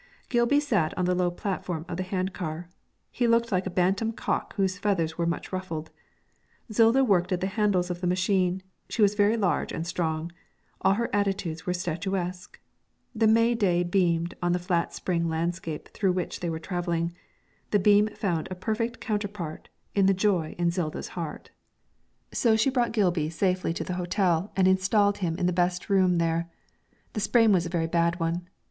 [0.29, 2.67] Gilby sat on the low platform of the hand car.
[3.11, 5.91] He looked like a bantam cock whose feathers were much ruffled.
[6.73, 10.31] Zilda worked at the handles of the machine; she was very large and strong,
[10.81, 12.59] all her attitudes were statuesque.
[13.13, 17.13] The May day beamed on the flat spring landscape through which they were travelling;
[17.69, 21.51] the beam found a perfect counterpart in the joy of Zilda's heart.
[22.31, 26.17] So she brought Gilby safely to the hotel and installed him in the best room
[26.17, 26.49] there.
[27.13, 28.49] The sprain was a very bad one.